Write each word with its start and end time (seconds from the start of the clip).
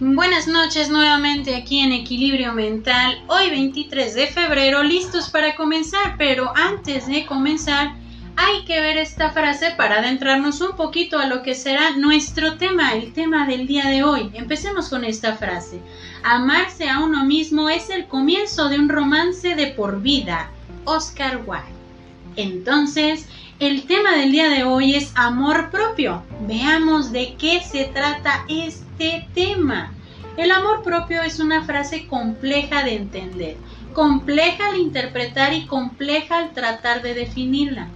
Buenas 0.00 0.46
noches 0.46 0.90
nuevamente 0.90 1.56
aquí 1.56 1.80
en 1.80 1.90
Equilibrio 1.90 2.52
Mental, 2.52 3.20
hoy 3.26 3.50
23 3.50 4.14
de 4.14 4.28
febrero, 4.28 4.84
listos 4.84 5.28
para 5.28 5.56
comenzar, 5.56 6.14
pero 6.16 6.52
antes 6.56 7.08
de 7.08 7.26
comenzar 7.26 7.96
hay 8.36 8.64
que 8.64 8.80
ver 8.80 8.96
esta 8.96 9.32
frase 9.32 9.72
para 9.76 9.96
adentrarnos 9.96 10.60
un 10.60 10.76
poquito 10.76 11.18
a 11.18 11.26
lo 11.26 11.42
que 11.42 11.56
será 11.56 11.96
nuestro 11.96 12.58
tema, 12.58 12.92
el 12.92 13.12
tema 13.12 13.44
del 13.48 13.66
día 13.66 13.86
de 13.86 14.04
hoy. 14.04 14.30
Empecemos 14.34 14.88
con 14.88 15.02
esta 15.04 15.34
frase. 15.34 15.80
Amarse 16.22 16.88
a 16.88 17.00
uno 17.00 17.24
mismo 17.24 17.68
es 17.68 17.90
el 17.90 18.06
comienzo 18.06 18.68
de 18.68 18.78
un 18.78 18.88
romance 18.88 19.56
de 19.56 19.66
por 19.66 20.00
vida. 20.00 20.48
Oscar 20.84 21.42
Wilde. 21.44 21.66
Entonces, 22.36 23.26
el 23.58 23.82
tema 23.82 24.12
del 24.12 24.30
día 24.30 24.48
de 24.48 24.62
hoy 24.62 24.94
es 24.94 25.10
amor 25.16 25.72
propio. 25.72 26.22
Veamos 26.46 27.10
de 27.10 27.34
qué 27.34 27.60
se 27.60 27.86
trata 27.86 28.44
este 28.98 29.28
tema. 29.32 29.92
El 30.36 30.50
amor 30.50 30.82
propio 30.82 31.22
es 31.22 31.38
una 31.38 31.64
frase 31.64 32.06
compleja 32.08 32.82
de 32.82 32.96
entender, 32.96 33.56
compleja 33.92 34.68
al 34.68 34.76
interpretar 34.76 35.52
y 35.52 35.66
compleja 35.66 36.38
al 36.38 36.52
tratar 36.52 37.02
de 37.02 37.14
definirla. 37.14 37.88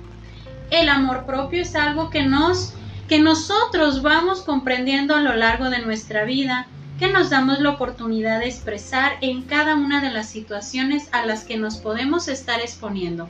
El 0.70 0.89
amor 0.89 1.27
propio 1.27 1.62
es 1.62 1.75
algo 1.75 2.11
que 2.11 2.23
nos 2.23 2.75
que 3.08 3.19
nosotros 3.19 4.00
vamos 4.00 4.42
comprendiendo 4.42 5.14
a 5.14 5.20
lo 5.20 5.34
largo 5.34 5.69
de 5.69 5.80
nuestra 5.80 6.25
vida, 6.25 6.67
que 6.98 7.08
nos 7.08 7.30
damos 7.30 7.61
la 7.61 7.70
oportunidad 7.70 8.39
de 8.39 8.47
expresar 8.47 9.19
en 9.20 9.42
cada 9.42 9.75
una 9.75 10.00
de 10.00 10.11
las 10.11 10.30
situaciones 10.30 11.08
a 11.12 11.27
las 11.27 11.45
que 11.45 11.58
nos 11.58 11.77
podemos 11.77 12.28
estar 12.28 12.61
exponiendo. 12.61 13.28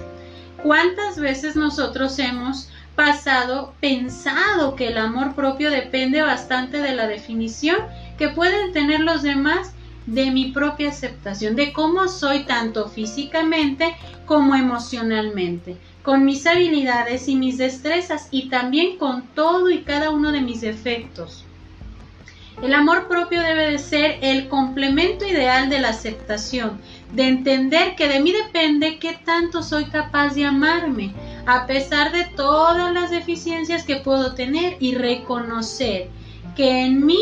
¿Cuántas 0.63 1.19
veces 1.19 1.57
nosotros 1.57 2.19
hemos 2.21 2.69
pasado 2.95 3.75
pensado 3.81 4.77
que 4.77 4.89
el 4.89 4.99
amor 4.99 5.35
propio 5.35 5.71
depende 5.71 6.23
bastante 6.23 6.79
de 6.79 6.95
la 6.95 7.07
definición 7.07 7.79
que 8.19 8.29
pueden 8.29 8.73
tener 8.73 9.01
los 9.01 9.23
demás 9.23 9.73
de 10.07 10.31
mi 10.31 10.51
propia 10.53 10.91
aceptación, 10.91 11.57
de 11.57 11.73
cómo 11.73 12.09
soy 12.09 12.45
tanto 12.45 12.89
físicamente 12.89 13.95
como 14.27 14.55
emocionalmente, 14.55 15.77
con 16.03 16.25
mis 16.25 16.47
habilidades 16.47 17.29
y 17.29 17.37
mis 17.37 17.59
destrezas 17.59 18.29
y 18.31 18.49
también 18.49 18.99
con 18.99 19.23
todo 19.29 19.71
y 19.71 19.83
cada 19.83 20.11
uno 20.11 20.33
de 20.33 20.41
mis 20.41 20.61
defectos. 20.61 21.45
El 22.63 22.75
amor 22.75 23.09
propio 23.09 23.41
debe 23.41 23.71
de 23.71 23.79
ser 23.79 24.19
el 24.23 24.49
complemento 24.49 25.27
ideal 25.27 25.69
de 25.69 25.81
la 25.81 25.89
aceptación, 25.89 26.81
de 27.13 27.29
entender 27.29 27.95
que 27.95 28.09
de 28.09 28.21
mí 28.21 28.33
depende 28.33 28.99
qué 28.99 29.19
tanto 29.25 29.63
soy 29.63 29.85
capaz 29.87 30.35
de 30.35 30.45
amarme, 30.45 31.13
a 31.47 31.67
pesar 31.67 32.13
de 32.13 32.25
todas 32.37 32.93
las 32.93 33.11
deficiencias 33.11 33.85
que 33.85 33.97
puedo 33.97 34.35
tener 34.35 34.77
y 34.81 34.95
reconocer 34.95 36.09
que 36.57 36.85
en 36.85 37.05
mí, 37.05 37.21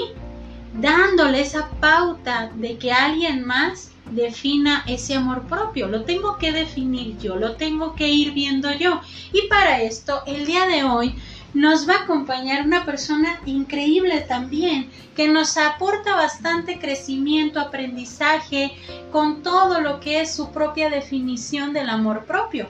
dándole 0.80 1.40
esa 1.40 1.70
pauta 1.80 2.50
de 2.54 2.78
que 2.78 2.92
alguien 2.92 3.44
más 3.44 3.90
defina 4.12 4.84
ese 4.86 5.14
amor 5.14 5.46
propio, 5.46 5.88
lo 5.88 6.02
tengo 6.02 6.36
que 6.36 6.52
definir 6.52 7.16
yo, 7.18 7.36
lo 7.36 7.56
tengo 7.56 7.94
que 7.94 8.08
ir 8.08 8.32
viendo 8.32 8.72
yo. 8.72 9.00
Y 9.32 9.48
para 9.48 9.82
esto, 9.82 10.22
el 10.26 10.46
día 10.46 10.66
de 10.66 10.84
hoy, 10.84 11.14
nos 11.54 11.88
va 11.88 11.94
a 11.94 12.02
acompañar 12.04 12.64
una 12.64 12.84
persona 12.84 13.40
increíble 13.44 14.20
también, 14.20 14.90
que 15.16 15.28
nos 15.28 15.56
aporta 15.56 16.14
bastante 16.14 16.78
crecimiento, 16.78 17.60
aprendizaje, 17.60 18.72
con 19.10 19.42
todo 19.42 19.80
lo 19.80 20.00
que 20.00 20.20
es 20.20 20.34
su 20.34 20.52
propia 20.52 20.90
definición 20.90 21.72
del 21.72 21.88
amor 21.88 22.24
propio. 22.24 22.68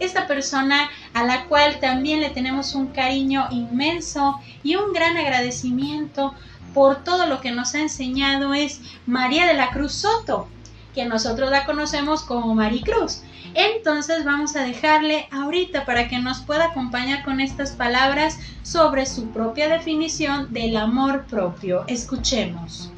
Esta 0.00 0.26
persona 0.26 0.90
a 1.14 1.24
la 1.24 1.44
cual 1.44 1.78
también 1.78 2.20
le 2.20 2.30
tenemos 2.30 2.74
un 2.74 2.88
cariño 2.88 3.46
inmenso 3.50 4.40
y 4.62 4.76
un 4.76 4.92
gran 4.92 5.16
agradecimiento 5.16 6.34
por 6.74 7.04
todo 7.04 7.26
lo 7.26 7.40
que 7.40 7.52
nos 7.52 7.74
ha 7.74 7.80
enseñado 7.80 8.54
es 8.54 8.80
María 9.06 9.46
de 9.46 9.54
la 9.54 9.70
Cruz 9.70 9.92
Soto, 9.92 10.48
que 10.94 11.04
nosotros 11.04 11.50
la 11.50 11.66
conocemos 11.66 12.22
como 12.22 12.54
Maricruz. 12.54 13.22
Entonces 13.54 14.24
vamos 14.24 14.56
a 14.56 14.64
dejarle 14.64 15.26
ahorita 15.30 15.84
para 15.84 16.08
que 16.08 16.18
nos 16.18 16.40
pueda 16.40 16.66
acompañar 16.66 17.24
con 17.24 17.40
estas 17.40 17.72
palabras 17.72 18.38
sobre 18.62 19.06
su 19.06 19.26
propia 19.26 19.68
definición 19.68 20.52
del 20.52 20.76
amor 20.76 21.24
propio. 21.26 21.84
Escuchemos. 21.86 22.90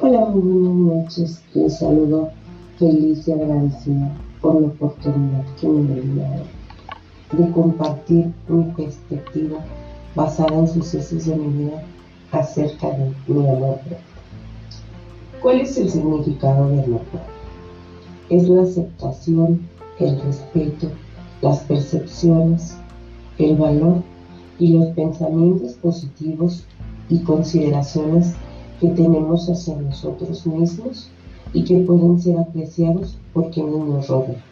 Hola, 0.00 0.20
muy 0.26 0.40
buenas 0.40 1.04
noches. 1.04 1.42
Les 1.54 1.78
saludo 1.78 2.30
feliz 2.78 3.26
y 3.28 3.32
agradecida 3.32 4.10
por 4.40 4.60
la 4.60 4.68
oportunidad 4.68 5.44
que 5.60 5.66
me 5.66 6.20
dado 6.20 6.44
de 7.32 7.50
compartir 7.50 8.32
mi 8.48 8.64
perspectiva 8.72 9.58
basada 10.14 10.54
en 10.54 10.68
sucesos 10.68 11.26
de 11.26 11.36
mi 11.36 11.64
vida 11.64 11.82
acerca 12.32 12.90
de 12.90 13.12
mi 13.26 13.48
amor 13.48 13.78
propio. 13.80 14.15
¿Cuál 15.42 15.60
es 15.60 15.76
el 15.76 15.90
significado 15.90 16.68
de 16.70 16.82
amor 16.82 17.02
Es 18.30 18.48
la 18.48 18.62
aceptación, 18.62 19.60
el 20.00 20.20
respeto, 20.22 20.88
las 21.42 21.60
percepciones, 21.60 22.76
el 23.38 23.56
valor 23.56 24.02
y 24.58 24.72
los 24.72 24.86
pensamientos 24.94 25.74
positivos 25.74 26.64
y 27.10 27.18
consideraciones 27.20 28.34
que 28.80 28.88
tenemos 28.88 29.48
hacia 29.48 29.76
nosotros 29.76 30.46
mismos 30.46 31.10
y 31.52 31.64
que 31.64 31.80
pueden 31.80 32.18
ser 32.18 32.38
apreciados 32.38 33.18
por 33.34 33.50
quienes 33.50 33.76
nos 33.76 34.08
rodean. 34.08 34.42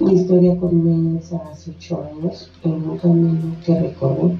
Mi 0.00 0.12
historia 0.12 0.56
comienza 0.58 1.38
hace 1.50 1.70
ocho 1.70 2.04
años 2.04 2.50
en 2.62 2.72
un 2.72 2.98
camino 2.98 3.56
que 3.64 3.80
recorrí 3.80 4.38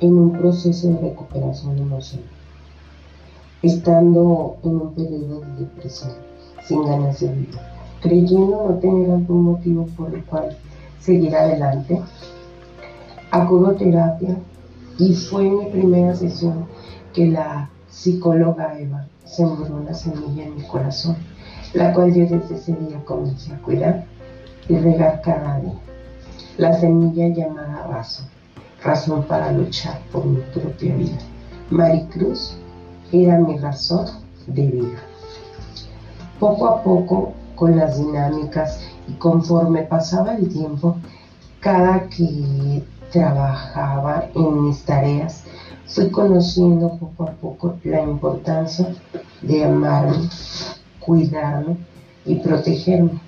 en 0.00 0.18
un 0.18 0.32
proceso 0.32 0.88
de 0.88 1.00
recuperación 1.00 1.78
emocional 1.78 2.37
estando 3.62 4.56
en 4.62 4.70
un 4.70 4.94
periodo 4.94 5.40
de 5.40 5.64
depresión, 5.64 6.12
sin 6.64 6.84
ganas 6.84 7.20
de 7.20 7.28
vivir, 7.28 7.58
creyendo 8.00 8.68
no 8.68 8.74
tener 8.78 9.10
algún 9.10 9.42
motivo 9.42 9.86
por 9.96 10.14
el 10.14 10.24
cual 10.24 10.56
seguir 11.00 11.34
adelante. 11.34 12.00
Acudo 13.30 13.68
a 13.70 13.76
terapia 13.76 14.36
y 14.98 15.14
fue 15.14 15.46
en 15.46 15.58
mi 15.58 15.64
primera 15.66 16.14
sesión 16.14 16.66
que 17.12 17.26
la 17.26 17.68
psicóloga 17.90 18.78
Eva 18.78 19.06
sembró 19.24 19.76
una 19.76 19.94
semilla 19.94 20.44
en 20.44 20.56
mi 20.56 20.62
corazón, 20.62 21.16
la 21.74 21.92
cual 21.92 22.14
yo 22.14 22.22
desde 22.22 22.54
ese 22.54 22.72
día 22.74 23.04
comencé 23.04 23.52
a 23.52 23.58
cuidar 23.58 24.04
y 24.68 24.76
regar 24.76 25.20
cada 25.22 25.60
día. 25.60 25.74
La 26.56 26.78
semilla 26.78 27.28
llamada 27.28 27.86
vaso, 27.86 28.24
razón 28.82 29.24
para 29.24 29.52
luchar 29.52 30.00
por 30.12 30.24
mi 30.24 30.40
propia 30.52 30.94
vida. 30.94 31.18
Maricruz 31.70 32.56
era 33.12 33.38
mi 33.38 33.58
razón 33.58 34.06
de 34.46 34.66
vida. 34.66 34.98
Poco 36.38 36.66
a 36.66 36.82
poco, 36.82 37.32
con 37.54 37.76
las 37.76 37.98
dinámicas 37.98 38.80
y 39.08 39.12
conforme 39.14 39.82
pasaba 39.82 40.34
el 40.34 40.48
tiempo, 40.48 40.96
cada 41.60 42.08
que 42.08 42.84
trabajaba 43.10 44.28
en 44.34 44.64
mis 44.64 44.84
tareas, 44.84 45.44
fui 45.86 46.10
conociendo 46.10 46.96
poco 46.98 47.24
a 47.24 47.32
poco 47.32 47.76
la 47.82 48.02
importancia 48.02 48.94
de 49.42 49.64
amarme, 49.64 50.28
cuidarme 51.00 51.76
y 52.26 52.36
protegerme, 52.36 53.20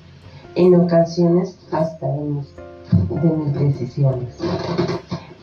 en 0.55 0.75
ocasiones 0.75 1.57
hasta 1.73 2.07
de 2.07 2.21
mis, 2.21 2.55
de 3.23 3.37
mis 3.37 3.55
decisiones. 3.55 4.37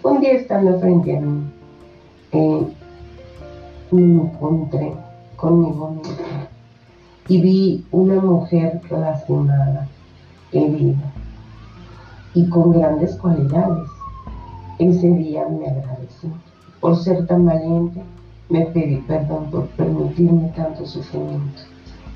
Un 0.03 0.21
día 0.21 0.33
estando 0.33 0.79
frente 0.79 1.17
a 1.17 1.21
mí, 1.21 1.51
eh, 2.31 2.73
me 3.91 4.21
encontré 4.23 4.93
conmigo 5.35 5.91
misma 5.91 6.47
y 7.27 7.41
vi 7.41 7.85
una 7.91 8.21
mujer 8.21 8.81
lastimada, 8.89 9.87
herida 10.51 11.11
y 12.33 12.47
con 12.49 12.71
grandes 12.71 13.15
cualidades. 13.17 13.89
Ese 14.79 15.07
día 15.07 15.47
me 15.47 15.67
agradecí 15.67 16.31
por 16.79 16.95
ser 16.97 17.25
tan 17.27 17.45
valiente, 17.45 18.03
me 18.49 18.65
pedí 18.67 18.97
perdón 19.07 19.49
por 19.49 19.67
permitirme 19.69 20.53
tanto 20.55 20.85
sufrimiento. 20.85 21.61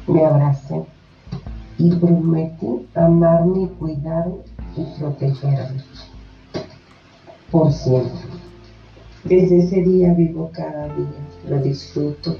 Me 0.07 0.25
abracé 0.25 0.83
y 1.77 1.91
prometí 1.95 2.88
amarme, 2.95 3.68
cuidarme 3.79 4.35
y 4.77 5.00
protegerme 5.00 5.81
por 7.51 7.71
siempre. 7.71 8.12
Desde 9.23 9.59
ese 9.59 9.81
día 9.81 10.13
vivo 10.13 10.50
cada 10.53 10.88
día, 10.95 11.06
lo 11.50 11.62
disfruto, 11.62 12.38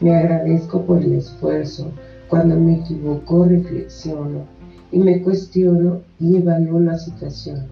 me 0.00 0.14
agradezco 0.14 0.82
por 0.82 1.02
el 1.02 1.14
esfuerzo, 1.14 1.90
cuando 2.28 2.56
me 2.56 2.80
equivoco 2.80 3.44
reflexiono 3.44 4.44
y 4.92 4.98
me 4.98 5.22
cuestiono 5.22 6.02
y 6.18 6.36
evalúo 6.36 6.80
la 6.80 6.98
situación 6.98 7.66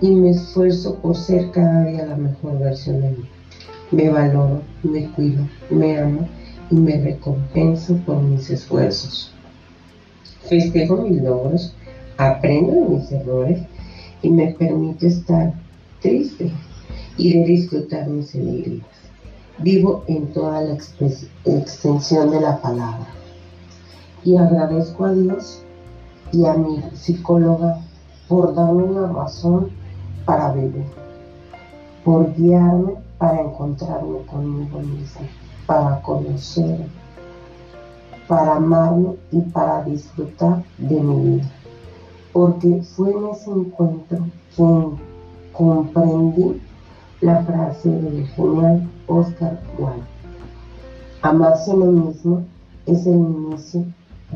y 0.00 0.10
me 0.10 0.30
esfuerzo 0.30 0.96
por 0.96 1.16
ser 1.16 1.50
cada 1.50 1.84
día 1.84 2.06
la 2.06 2.16
mejor 2.16 2.58
versión 2.58 3.00
de 3.00 3.10
mí. 3.10 3.24
Me 3.90 4.10
valoro, 4.10 4.62
me 4.82 5.10
cuido, 5.12 5.48
me 5.70 5.98
amo 5.98 6.28
y 6.70 6.74
me 6.74 7.00
recompenso 7.00 7.96
por 8.04 8.20
mis 8.22 8.50
esfuerzos. 8.50 9.32
Festejo 10.48 10.96
mis 10.98 11.22
logros, 11.22 11.74
aprendo 12.18 12.72
de 12.72 12.96
mis 12.96 13.12
errores 13.12 13.62
y 14.20 14.30
me 14.30 14.52
permito 14.52 15.06
estar 15.06 15.54
triste 16.00 16.50
y 17.16 17.32
de 17.32 17.44
disfrutar 17.46 18.08
mis 18.08 18.34
alegrías. 18.34 19.03
Vivo 19.58 20.02
en 20.08 20.32
toda 20.32 20.60
la 20.62 20.74
extensión 20.74 22.30
de 22.30 22.40
la 22.40 22.60
palabra. 22.60 23.06
Y 24.24 24.36
agradezco 24.36 25.04
a 25.04 25.12
Dios 25.12 25.62
y 26.32 26.44
a 26.44 26.54
mi 26.54 26.82
psicóloga 26.94 27.80
por 28.28 28.54
darme 28.54 28.82
una 28.82 29.12
razón 29.12 29.70
para 30.24 30.52
vivir, 30.52 30.84
por 32.04 32.34
guiarme 32.34 32.94
para 33.18 33.42
encontrarme 33.42 34.18
conmigo 34.26 34.80
mismo, 34.80 35.22
para 35.66 36.00
conocerme, 36.02 36.86
para 38.26 38.56
amarme 38.56 39.14
y 39.30 39.40
para 39.40 39.84
disfrutar 39.84 40.64
de 40.78 41.00
mi 41.00 41.36
vida. 41.36 41.50
Porque 42.32 42.82
fue 42.82 43.12
en 43.12 43.26
ese 43.28 43.50
encuentro 43.50 44.26
que 44.56 45.52
comprendí 45.52 46.60
la 47.24 47.42
frase 47.44 47.88
del 47.88 48.26
genial 48.26 48.86
Oscar 49.06 49.58
Wilde. 49.78 50.04
Amarse 51.22 51.70
a 51.70 51.74
uno 51.74 52.08
mismo 52.08 52.44
es 52.84 53.06
el 53.06 53.14
inicio 53.14 53.86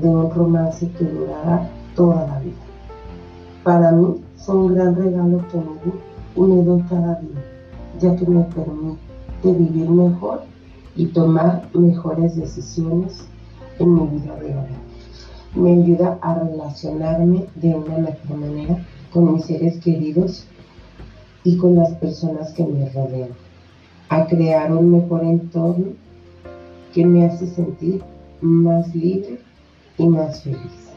de 0.01 0.09
un 0.09 0.31
romance 0.31 0.91
que 0.93 1.05
durará 1.05 1.69
toda 1.95 2.27
la 2.27 2.41
vida. 2.41 2.57
Para 3.63 3.93
mí 3.93 4.25
fue 4.39 4.57
un 4.57 4.75
gran 4.75 4.97
regalo 4.97 5.37
tener 5.53 5.95
unido 6.35 6.83
cada 6.89 7.21
día, 7.21 7.45
ya 8.01 8.17
que 8.17 8.27
me 8.27 8.43
permite 8.45 8.99
vivir 9.45 9.91
mejor 9.91 10.41
y 10.97 11.07
tomar 11.09 11.69
mejores 11.75 12.37
decisiones 12.37 13.27
en 13.79 13.95
mi 13.95 14.07
vida 14.19 14.35
real. 14.37 14.67
Me 15.55 15.75
ayuda 15.75 16.19
a 16.23 16.39
relacionarme 16.39 17.45
de 17.57 17.75
una 17.75 17.99
mejor 17.99 18.39
manera 18.39 18.83
con 19.13 19.35
mis 19.35 19.45
seres 19.45 19.79
queridos 19.81 20.47
y 21.49 21.57
con 21.57 21.77
las 21.77 21.95
personas 21.95 22.53
que 22.53 22.63
me 22.63 22.91
rodean, 22.91 23.31
a 24.11 24.27
crear 24.27 24.71
un 24.71 24.93
mejor 24.93 25.25
entorno 25.25 25.95
que 26.93 27.07
me 27.07 27.25
hace 27.25 27.47
sentir 27.47 28.03
más 28.43 28.95
libre 28.95 29.41
y 29.97 30.07
más 30.07 30.43
feliz. 30.43 30.91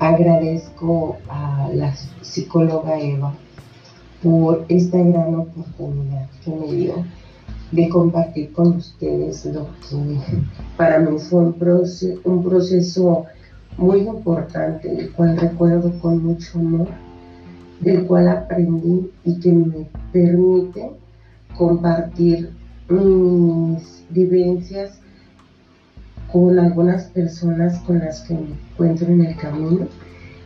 Agradezco 0.00 1.18
a 1.28 1.68
la 1.72 1.94
psicóloga 2.22 2.98
Eva 2.98 3.34
por 4.20 4.64
esta 4.68 4.98
gran 4.98 5.32
oportunidad 5.36 6.28
que 6.44 6.50
me 6.50 6.72
dio 6.72 6.94
de 7.70 7.88
compartir 7.88 8.52
con 8.52 8.78
ustedes 8.78 9.44
lo 9.44 9.68
que 9.88 10.18
para 10.76 10.98
mí 10.98 11.20
fue 11.20 11.44
un 11.44 11.52
proceso, 11.52 12.20
un 12.24 12.42
proceso 12.42 13.26
muy 13.76 14.00
importante, 14.00 14.92
el 14.92 15.12
cual 15.12 15.36
recuerdo 15.36 15.96
con 16.00 16.20
mucho 16.24 16.58
amor, 16.58 16.88
del 17.80 18.06
cual 18.06 18.28
aprendí 18.28 19.10
y 19.24 19.40
que 19.40 19.52
me 19.52 19.86
permite 20.12 20.90
compartir 21.56 22.50
mis 22.88 24.04
vivencias 24.10 25.00
con 26.32 26.58
algunas 26.58 27.04
personas 27.04 27.78
con 27.80 27.98
las 27.98 28.20
que 28.22 28.34
me 28.34 28.52
encuentro 28.72 29.08
en 29.08 29.24
el 29.24 29.36
camino 29.36 29.86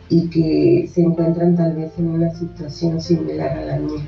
y 0.09 0.29
que 0.29 0.89
se 0.91 1.01
encuentran 1.01 1.55
tal 1.55 1.75
vez 1.75 1.91
en 1.97 2.07
una 2.09 2.29
situación 2.31 3.01
similar 3.01 3.57
a 3.57 3.65
la 3.65 3.79
mía. 3.79 4.03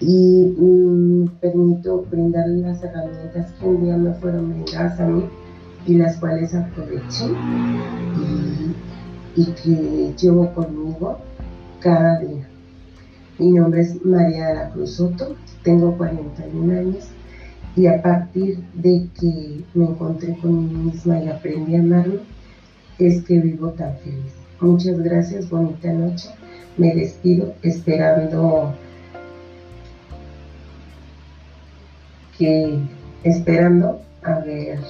Y 0.00 0.54
mm, 0.56 1.28
permito 1.40 2.06
brindarles 2.10 2.62
las 2.62 2.82
herramientas 2.82 3.52
que 3.52 3.66
un 3.66 3.84
día 3.84 3.96
me 3.96 4.14
fueron 4.14 4.50
brindadas 4.50 4.98
a 5.00 5.06
mí 5.06 5.24
y 5.86 5.94
las 5.94 6.16
cuales 6.16 6.54
aproveché 6.54 7.26
y 9.36 9.44
que 9.46 10.14
llevo 10.20 10.52
conmigo 10.52 11.18
cada 11.80 12.18
día. 12.20 12.48
Mi 13.38 13.52
nombre 13.52 13.80
es 13.80 14.04
María 14.04 14.48
de 14.48 14.54
la 14.54 14.70
Cruz 14.70 14.92
Soto, 14.92 15.36
tengo 15.62 15.96
41 15.96 16.78
años 16.78 17.08
y 17.76 17.86
a 17.86 18.02
partir 18.02 18.58
de 18.74 19.08
que 19.18 19.64
me 19.74 19.86
encontré 19.86 20.36
con 20.38 20.66
mí 20.66 20.90
misma 20.90 21.20
y 21.20 21.28
aprendí 21.28 21.76
a 21.76 21.80
amarme, 21.80 22.20
es 22.98 23.22
que 23.24 23.40
vivo 23.40 23.70
tan 23.70 23.96
feliz. 23.98 24.34
Muchas 24.60 24.98
gracias, 24.98 25.48
bonita 25.48 25.90
noche. 25.92 26.28
Me 26.76 26.94
despido 26.94 27.54
esperando 27.62 28.74
que, 32.36 32.78
esperando 33.24 34.02
haber 34.22 34.80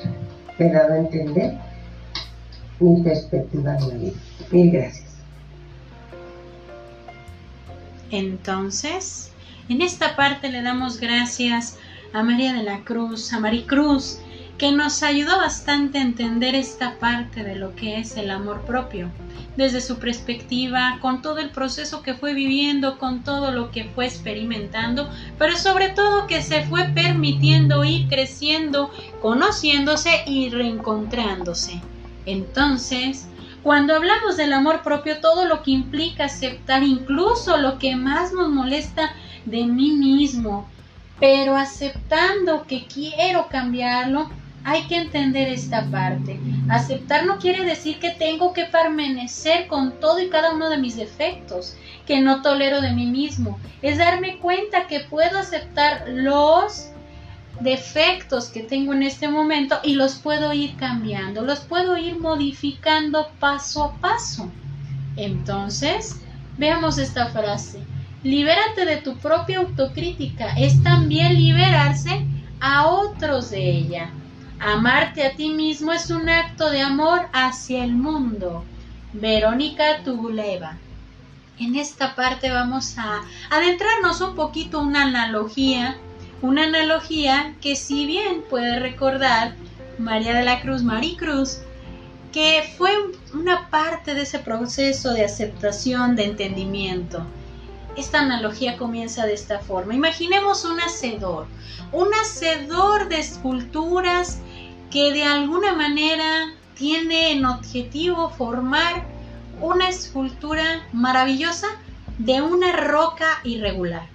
dado 0.58 0.92
a 0.94 0.98
entender 0.98 1.69
mi 2.81 3.03
perspectiva 3.03 3.73
de 3.75 3.87
la 3.87 3.94
vida. 3.94 4.12
Mil 4.50 4.71
gracias. 4.71 5.11
Entonces, 8.11 9.31
en 9.69 9.82
esta 9.82 10.17
parte 10.17 10.50
le 10.50 10.62
damos 10.62 10.99
gracias 10.99 11.79
a 12.12 12.23
María 12.23 12.53
de 12.53 12.65
la 12.65 12.81
Cruz, 12.81 13.32
a 13.32 13.38
Maricruz, 13.38 14.19
que 14.59 14.73
nos 14.73 15.03
ayudó 15.03 15.38
bastante 15.38 15.99
a 15.99 16.03
entender 16.03 16.55
esta 16.55 16.99
parte 16.99 17.44
de 17.44 17.55
lo 17.55 17.75
que 17.77 17.99
es 17.99 18.17
el 18.17 18.31
amor 18.31 18.61
propio, 18.62 19.09
desde 19.56 19.81
su 19.81 19.99
perspectiva, 19.99 20.99
con 21.00 21.23
todo 21.23 21.38
el 21.38 21.49
proceso 21.49 22.03
que 22.03 22.12
fue 22.12 22.35
viviendo, 22.35 22.99
con 22.99 23.25
todo 23.25 23.53
lo 23.53 23.71
que 23.71 23.85
fue 23.85 24.05
experimentando, 24.05 25.09
pero 25.38 25.56
sobre 25.56 25.88
todo 25.88 26.26
que 26.26 26.43
se 26.43 26.62
fue 26.65 26.85
permitiendo 26.94 27.85
ir 27.85 28.09
creciendo, 28.09 28.91
conociéndose 29.23 30.11
y 30.26 30.50
reencontrándose. 30.50 31.81
Entonces, 32.32 33.27
cuando 33.62 33.94
hablamos 33.94 34.37
del 34.37 34.53
amor 34.53 34.82
propio, 34.82 35.21
todo 35.21 35.47
lo 35.47 35.62
que 35.62 35.73
implica 35.73 36.25
aceptar 36.25 36.82
incluso 36.82 37.56
lo 37.59 37.79
que 37.79 37.97
más 37.97 38.32
nos 38.32 38.49
molesta 38.49 39.15
de 39.44 39.65
mí 39.65 39.93
mismo, 39.93 40.69
pero 41.19 41.57
aceptando 41.57 42.66
que 42.66 42.87
quiero 42.87 43.49
cambiarlo, 43.49 44.31
hay 44.64 44.83
que 44.85 44.97
entender 44.97 45.49
esta 45.49 45.87
parte. 45.90 46.38
Aceptar 46.69 47.26
no 47.26 47.38
quiere 47.38 47.64
decir 47.64 47.99
que 47.99 48.11
tengo 48.11 48.52
que 48.52 48.64
permanecer 48.64 49.66
con 49.69 49.99
todo 50.00 50.21
y 50.21 50.28
cada 50.28 50.52
uno 50.52 50.69
de 50.69 50.78
mis 50.78 50.97
defectos, 50.97 51.76
que 52.07 52.21
no 52.21 52.43
tolero 52.43 52.81
de 52.81 52.93
mí 52.93 53.07
mismo. 53.07 53.59
Es 53.83 53.99
darme 53.99 54.38
cuenta 54.38 54.87
que 54.87 55.00
puedo 55.00 55.38
aceptar 55.38 56.04
los 56.09 56.90
defectos 57.61 58.49
que 58.49 58.62
tengo 58.62 58.93
en 58.93 59.02
este 59.02 59.29
momento 59.29 59.79
y 59.83 59.95
los 59.95 60.14
puedo 60.14 60.52
ir 60.52 60.76
cambiando, 60.76 61.43
los 61.43 61.61
puedo 61.61 61.97
ir 61.97 62.19
modificando 62.19 63.29
paso 63.38 63.85
a 63.85 63.93
paso. 63.97 64.50
Entonces, 65.17 66.21
veamos 66.57 66.99
esta 66.99 67.26
frase. 67.29 67.81
Libérate 68.23 68.85
de 68.85 68.99
tu 68.99 69.17
propia 69.17 69.59
autocrítica. 69.59 70.55
Es 70.57 70.83
también 70.83 71.35
liberarse 71.35 72.26
a 72.61 72.87
otros 72.87 73.50
de 73.50 73.71
ella. 73.71 74.11
Amarte 74.59 75.26
a 75.26 75.35
ti 75.35 75.50
mismo 75.50 75.93
es 75.93 76.11
un 76.11 76.29
acto 76.29 76.71
de 76.71 76.83
amor 76.83 77.29
hacia 77.33 77.83
el 77.83 77.95
mundo. 77.95 78.64
Verónica 79.12 80.02
Tuguleva. 80.05 80.76
En 81.59 81.76
esta 81.76 82.14
parte 82.14 82.50
vamos 82.50 82.97
a 82.99 83.23
adentrarnos 83.50 84.21
un 84.21 84.35
poquito 84.35 84.81
una 84.81 85.02
analogía, 85.05 85.99
una 86.42 86.64
analogía 86.64 87.54
que 87.61 87.76
si 87.76 88.06
bien 88.06 88.42
puede 88.49 88.78
recordar 88.78 89.54
María 89.99 90.35
de 90.35 90.44
la 90.44 90.61
Cruz, 90.62 90.82
Maricruz, 90.82 91.59
que 92.32 92.62
fue 92.78 92.90
una 93.35 93.68
parte 93.70 94.14
de 94.14 94.23
ese 94.23 94.38
proceso 94.38 95.12
de 95.12 95.25
aceptación, 95.25 96.16
de 96.16 96.25
entendimiento. 96.25 97.26
Esta 97.97 98.20
analogía 98.20 98.78
comienza 98.78 99.26
de 99.26 99.35
esta 99.35 99.59
forma. 99.59 99.94
Imaginemos 99.94 100.64
un 100.64 100.80
hacedor, 100.80 101.47
un 101.92 102.09
hacedor 102.14 103.09
de 103.09 103.18
esculturas 103.18 104.38
que 104.90 105.12
de 105.12 105.25
alguna 105.25 105.75
manera 105.75 106.54
tiene 106.75 107.32
en 107.32 107.44
objetivo 107.44 108.30
formar 108.30 109.04
una 109.61 109.88
escultura 109.88 110.87
maravillosa 110.92 111.66
de 112.18 112.40
una 112.40 112.73
roca 112.73 113.40
irregular. 113.44 114.09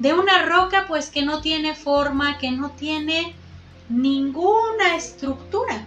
De 0.00 0.14
una 0.14 0.46
roca 0.46 0.86
pues 0.88 1.10
que 1.10 1.22
no 1.22 1.42
tiene 1.42 1.74
forma, 1.74 2.38
que 2.38 2.50
no 2.50 2.70
tiene 2.70 3.34
ninguna 3.90 4.96
estructura. 4.96 5.86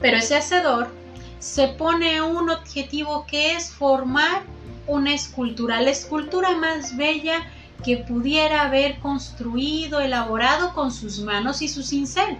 Pero 0.00 0.18
ese 0.18 0.36
hacedor 0.36 0.90
se 1.38 1.68
pone 1.68 2.20
un 2.20 2.50
objetivo 2.50 3.26
que 3.26 3.54
es 3.54 3.70
formar 3.70 4.42
una 4.86 5.14
escultura, 5.14 5.80
la 5.80 5.90
escultura 5.90 6.56
más 6.58 6.94
bella 6.98 7.50
que 7.82 7.96
pudiera 7.96 8.62
haber 8.62 8.98
construido, 8.98 10.00
elaborado 10.00 10.74
con 10.74 10.92
sus 10.92 11.20
manos 11.20 11.62
y 11.62 11.68
su 11.68 11.82
cincel. 11.82 12.36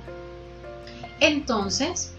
Entonces, 1.20 2.12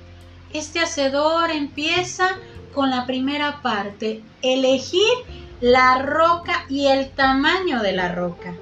este 0.52 0.80
hacedor 0.80 1.52
empieza 1.52 2.28
con 2.74 2.90
la 2.90 3.06
primera 3.06 3.62
parte, 3.62 4.24
elegir 4.42 5.47
la 5.62 6.02
roca 6.02 6.66
y 6.70 6.88
el 6.88 7.10
tamaño 7.10 7.82
de 7.82 7.94
la 7.94 8.14
roca, 8.14 8.54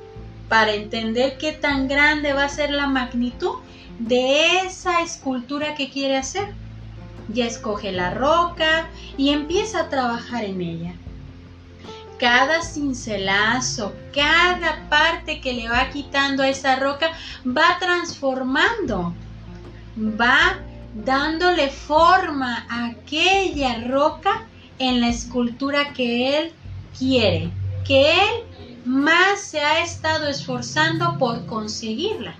para 0.49 0.73
entender 0.73 1.37
qué 1.37 1.51
tan 1.51 1.87
grande 1.87 2.33
va 2.33 2.45
a 2.45 2.49
ser 2.49 2.71
la 2.71 2.87
magnitud 2.87 3.55
de 3.99 4.59
esa 4.59 5.01
escultura 5.01 5.75
que 5.75 5.89
quiere 5.89 6.17
hacer. 6.17 6.53
Ya 7.29 7.45
escoge 7.45 7.91
la 7.91 8.11
roca 8.11 8.87
y 9.17 9.29
empieza 9.29 9.81
a 9.81 9.89
trabajar 9.89 10.43
en 10.43 10.61
ella 10.61 10.93
cada 12.17 12.61
cincelazo, 12.61 13.93
cada 14.13 14.87
parte 14.89 15.41
que 15.41 15.53
le 15.53 15.69
va 15.69 15.89
quitando 15.89 16.43
a 16.43 16.49
esa 16.49 16.77
roca, 16.77 17.11
va 17.45 17.77
transformando, 17.79 19.13
va 19.97 20.59
dándole 20.93 21.69
forma 21.69 22.65
a 22.69 22.87
aquella 22.87 23.81
roca 23.85 24.45
en 24.79 25.01
la 25.01 25.09
escultura 25.09 25.93
que 25.93 26.37
él 26.37 26.53
quiere, 26.97 27.51
que 27.85 28.11
él 28.11 28.43
más 28.85 29.41
se 29.41 29.59
ha 29.59 29.83
estado 29.83 30.27
esforzando 30.27 31.17
por 31.17 31.45
conseguirla. 31.45 32.35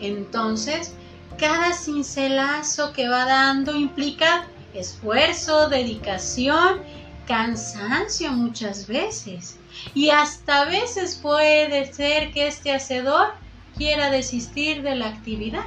Entonces, 0.00 0.94
cada 1.38 1.72
cincelazo 1.72 2.92
que 2.92 3.08
va 3.08 3.24
dando 3.24 3.76
implica 3.76 4.46
esfuerzo, 4.74 5.68
dedicación, 5.68 6.80
cansancio 7.26 8.32
muchas 8.32 8.86
veces. 8.86 9.58
Y 9.94 10.10
hasta 10.10 10.62
a 10.62 10.64
veces 10.64 11.18
puede 11.22 11.92
ser 11.92 12.32
que 12.32 12.48
este 12.48 12.72
hacedor 12.72 13.28
quiera 13.76 14.10
desistir 14.10 14.82
de 14.82 14.96
la 14.96 15.08
actividad. 15.08 15.64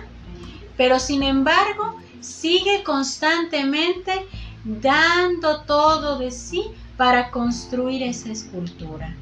Pero 0.77 1.00
sin 1.00 1.24
embargo, 1.24 1.98
sigue 2.20 2.84
constantemente 2.84 4.25
dando 4.65 5.62
todo 5.62 6.17
de 6.17 6.32
sí 6.32 6.63
para 6.97 7.31
construir 7.31 8.03
esa 8.03 8.29
escultura. 8.29 9.15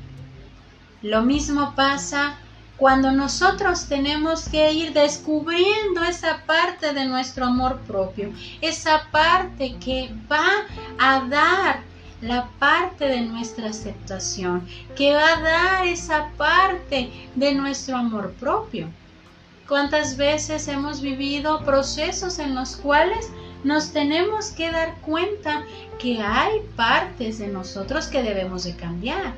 Lo 1.02 1.24
mismo 1.24 1.74
pasa 1.76 2.38
cuando 2.78 3.12
nosotros 3.12 3.86
tenemos 3.88 4.50
que 4.50 4.74
ir 4.74 4.94
descubriendo 4.94 6.04
esa 6.04 6.44
parte 6.46 6.94
de 6.94 7.06
nuestro 7.06 7.46
amor 7.46 7.80
propio, 7.82 8.34
esa 8.60 9.08
parte 9.12 9.76
que 9.80 10.12
va 10.32 10.66
a 10.98 11.20
dar 11.28 11.82
la 12.22 12.50
parte 12.60 13.08
de 13.08 13.22
nuestra 13.22 13.70
aceptación, 13.70 14.68
que 14.96 15.14
va 15.14 15.34
a 15.34 15.42
dar 15.42 15.88
esa 15.88 16.30
parte 16.38 17.12
de 17.36 17.54
nuestro 17.54 17.98
amor 17.98 18.34
propio. 18.40 18.90
¿Cuántas 19.68 20.18
veces 20.18 20.68
hemos 20.68 21.02
vivido 21.02 21.64
procesos 21.64 22.40
en 22.40 22.56
los 22.56 22.76
cuales 22.76 23.32
nos 23.64 23.92
tenemos 23.92 24.52
que 24.52 24.72
dar 24.72 24.96
cuenta 25.02 25.64
que 26.00 26.22
hay 26.22 26.62
partes 26.76 27.40
de 27.40 27.48
nosotros 27.48 28.08
que 28.08 28.24
debemos 28.24 28.64
de 28.64 28.76
cambiar? 28.76 29.34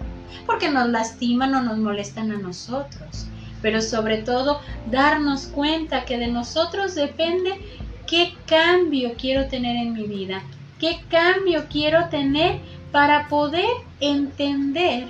Porque 0.46 0.70
nos 0.70 0.90
lastiman 0.90 1.54
o 1.56 1.62
nos 1.62 1.78
molestan 1.78 2.32
a 2.32 2.38
nosotros. 2.38 3.26
Pero 3.62 3.82
sobre 3.82 4.18
todo 4.18 4.60
darnos 4.92 5.48
cuenta 5.48 6.06
que 6.06 6.18
de 6.18 6.28
nosotros 6.28 6.96
depende 6.96 7.60
qué 8.08 8.34
cambio 8.46 9.14
quiero 9.18 9.48
tener 9.48 9.76
en 9.76 9.94
mi 9.94 10.04
vida, 10.04 10.42
qué 10.80 11.00
cambio 11.10 11.66
quiero 11.70 12.10
tener 12.10 12.60
para 12.92 13.28
poder 13.28 13.70
entender 14.00 15.08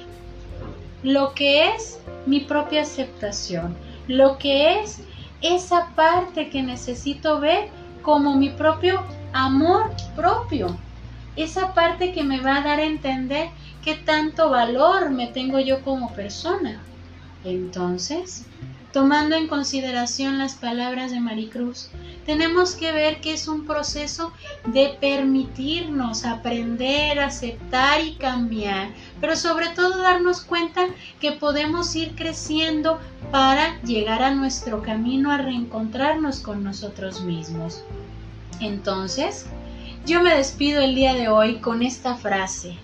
lo 1.04 1.34
que 1.34 1.70
es 1.70 2.00
mi 2.26 2.40
propia 2.40 2.84
aceptación, 2.84 3.76
lo 4.08 4.38
que 4.38 4.80
es 4.80 5.02
esa 5.42 5.88
parte 5.96 6.50
que 6.50 6.64
necesito 6.64 7.40
ver 7.40 7.70
como 8.04 8.36
mi 8.36 8.52
propio 8.52 9.04
amor 9.34 9.96
propio, 10.16 10.68
esa 11.36 11.74
parte 11.74 12.12
que 12.12 12.24
me 12.24 12.42
va 12.42 12.58
a 12.58 12.64
dar 12.64 12.80
a 12.80 12.86
entender 12.86 13.50
qué 13.82 13.96
tanto 13.96 14.50
valor 14.50 15.10
me 15.10 15.28
tengo 15.28 15.60
yo 15.60 15.82
como 15.82 16.14
persona. 16.14 16.86
Entonces, 17.44 18.48
tomando 18.94 19.36
en 19.36 19.48
consideración 19.48 20.38
las 20.38 20.54
palabras 20.54 21.12
de 21.12 21.20
Maricruz, 21.20 21.90
tenemos 22.28 22.76
que 22.76 22.92
ver 22.92 23.22
que 23.22 23.34
es 23.34 23.48
un 23.48 23.66
proceso 23.66 24.32
de 24.68 24.96
permitirnos 25.02 26.26
aprender, 26.26 27.20
aceptar 27.20 28.02
y 28.02 28.14
cambiar, 28.14 28.90
pero 29.20 29.36
sobre 29.36 29.70
todo 29.70 29.98
darnos 29.98 30.42
cuenta 30.42 30.86
que 31.20 31.32
podemos 31.32 31.96
ir 31.96 32.14
creciendo 32.16 33.00
para 33.32 33.82
llegar 33.82 34.22
a 34.22 34.36
nuestro 34.36 34.84
camino 34.84 35.32
a 35.32 35.38
reencontrarnos 35.38 36.40
con 36.40 36.64
nosotros 36.64 37.22
mismos. 37.22 37.84
Entonces, 38.60 39.48
yo 40.06 40.22
me 40.22 40.36
despido 40.36 40.82
el 40.82 40.94
día 40.94 41.16
de 41.16 41.30
hoy 41.30 41.56
con 41.56 41.82
esta 41.82 42.16
frase 42.16 42.78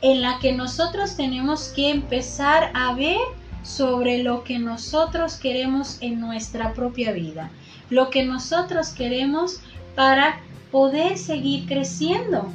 en 0.00 0.22
la 0.22 0.38
que 0.38 0.52
nosotros 0.52 1.14
tenemos 1.16 1.68
que 1.68 1.90
empezar 1.90 2.70
a 2.72 2.94
ver 2.94 3.18
sobre 3.62 4.22
lo 4.22 4.44
que 4.44 4.58
nosotros 4.58 5.36
queremos 5.36 5.98
en 6.00 6.20
nuestra 6.20 6.72
propia 6.72 7.12
vida, 7.12 7.50
lo 7.88 8.10
que 8.10 8.24
nosotros 8.24 8.90
queremos 8.90 9.60
para 9.94 10.40
poder 10.70 11.18
seguir 11.18 11.66
creciendo. 11.66 12.48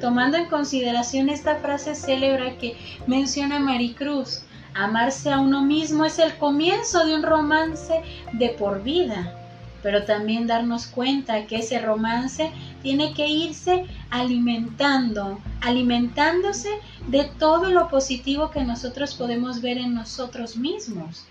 Tomando 0.00 0.38
en 0.38 0.46
consideración 0.46 1.28
esta 1.28 1.56
frase 1.56 1.94
célebre 1.94 2.56
que 2.56 2.76
menciona 3.06 3.58
Maricruz, 3.58 4.42
amarse 4.74 5.30
a 5.30 5.40
uno 5.40 5.62
mismo 5.62 6.04
es 6.04 6.18
el 6.18 6.36
comienzo 6.36 7.04
de 7.04 7.14
un 7.14 7.22
romance 7.22 8.02
de 8.32 8.48
por 8.50 8.82
vida 8.82 9.39
pero 9.82 10.04
también 10.04 10.46
darnos 10.46 10.86
cuenta 10.86 11.46
que 11.46 11.56
ese 11.56 11.80
romance 11.80 12.50
tiene 12.82 13.14
que 13.14 13.28
irse 13.28 13.86
alimentando, 14.10 15.38
alimentándose 15.60 16.70
de 17.08 17.24
todo 17.38 17.70
lo 17.70 17.88
positivo 17.88 18.50
que 18.50 18.64
nosotros 18.64 19.14
podemos 19.14 19.60
ver 19.60 19.78
en 19.78 19.94
nosotros 19.94 20.56
mismos, 20.56 21.24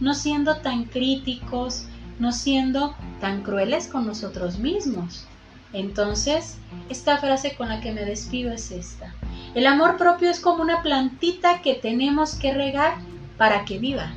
no 0.00 0.14
siendo 0.14 0.56
tan 0.58 0.84
críticos, 0.84 1.86
no 2.18 2.32
siendo 2.32 2.94
tan 3.20 3.42
crueles 3.42 3.88
con 3.88 4.06
nosotros 4.06 4.58
mismos. 4.58 5.26
Entonces, 5.72 6.56
esta 6.88 7.18
frase 7.18 7.54
con 7.54 7.68
la 7.68 7.80
que 7.80 7.92
me 7.92 8.04
despido 8.04 8.52
es 8.52 8.70
esta. 8.70 9.14
El 9.54 9.66
amor 9.66 9.96
propio 9.96 10.30
es 10.30 10.40
como 10.40 10.62
una 10.62 10.82
plantita 10.82 11.60
que 11.60 11.74
tenemos 11.74 12.34
que 12.34 12.54
regar 12.54 12.96
para 13.36 13.64
que 13.64 13.78
viva. 13.78 14.10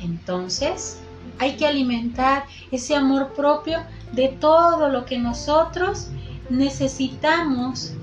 Entonces, 0.00 1.00
hay 1.40 1.56
que 1.56 1.66
alimentar 1.66 2.44
ese 2.70 2.94
amor 2.94 3.32
propio 3.32 3.82
de 4.12 4.28
todo 4.28 4.90
lo 4.90 5.06
que 5.06 5.18
nosotros 5.18 6.08
necesitamos, 6.50 7.94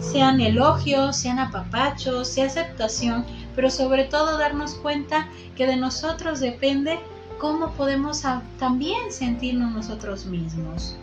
sean 0.00 0.40
elogios, 0.40 1.16
sean 1.16 1.38
apapachos, 1.38 2.26
sea 2.26 2.46
aceptación, 2.46 3.24
pero 3.54 3.70
sobre 3.70 4.04
todo 4.04 4.38
darnos 4.38 4.74
cuenta 4.74 5.28
que 5.56 5.66
de 5.66 5.76
nosotros 5.76 6.40
depende 6.40 6.98
cómo 7.38 7.70
podemos 7.74 8.22
también 8.58 9.12
sentirnos 9.12 9.72
nosotros 9.72 10.26
mismos. 10.26 10.96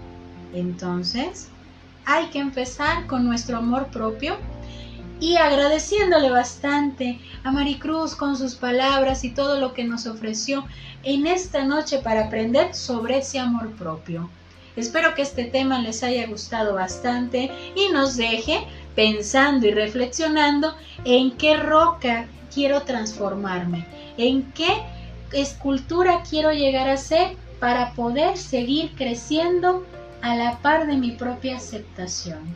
Entonces, 0.53 1.48
hay 2.06 2.27
que 2.27 2.39
empezar 2.39 3.08
con 3.08 3.25
nuestro 3.25 3.58
amor 3.58 3.88
propio 3.88 4.36
y 5.19 5.38
agradeciéndole 5.38 6.29
bastante 6.29 7.19
a 7.43 7.51
Maricruz 7.51 8.15
con 8.15 8.38
sus 8.38 8.55
palabras 8.55 9.24
y 9.24 9.31
todo 9.31 9.59
lo 9.59 9.74
que 9.74 9.83
nos 9.83 10.05
ofreció 10.05 10.65
en 11.03 11.27
esta 11.27 11.63
noche 11.63 12.00
para 12.00 12.25
aprender 12.25 12.75
sobre 12.75 13.19
ese 13.19 13.39
amor 13.39 13.71
propio. 13.71 14.29
Espero 14.75 15.15
que 15.15 15.24
este 15.24 15.45
tema 15.45 15.79
les 15.79 16.03
haya 16.03 16.27
gustado 16.27 16.75
bastante 16.75 17.51
y 17.75 17.91
nos 17.91 18.15
deje 18.15 18.67
pensando 18.95 19.67
y 19.67 19.71
reflexionando 19.71 20.75
en 21.03 21.31
qué 21.31 21.57
roca 21.57 22.27
quiero 22.53 22.83
transformarme, 22.83 23.86
en 24.17 24.43
qué 24.51 24.83
escultura 25.31 26.24
quiero 26.29 26.51
llegar 26.51 26.89
a 26.89 26.97
ser 26.97 27.36
para 27.59 27.93
poder 27.93 28.38
seguir 28.38 28.91
creciendo 28.95 29.83
a 30.21 30.36
la 30.36 30.59
par 30.59 30.88
de 30.88 30.95
mi 30.95 31.12
propia 31.12 31.57
aceptación. 31.57 32.55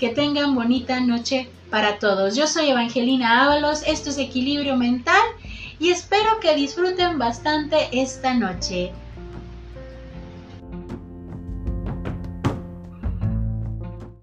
Que 0.00 0.08
tengan 0.08 0.54
bonita 0.54 0.98
noche 0.98 1.50
para 1.70 1.98
todos. 1.98 2.34
Yo 2.34 2.46
soy 2.46 2.70
Evangelina 2.70 3.44
Ábalos, 3.44 3.82
esto 3.86 4.08
es 4.08 4.16
Equilibrio 4.16 4.74
Mental 4.74 5.20
y 5.78 5.90
espero 5.90 6.40
que 6.40 6.56
disfruten 6.56 7.18
bastante 7.18 7.86
esta 7.92 8.32
noche. 8.32 8.92